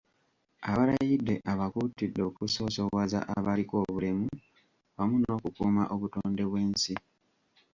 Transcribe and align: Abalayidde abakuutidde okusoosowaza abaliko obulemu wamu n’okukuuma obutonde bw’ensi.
Abalayidde 0.69 1.35
abakuutidde 1.51 2.21
okusoosowaza 2.29 3.19
abaliko 3.37 3.73
obulemu 3.83 4.27
wamu 4.95 5.15
n’okukuuma 5.21 5.83
obutonde 5.93 6.43
bw’ensi. 6.49 6.95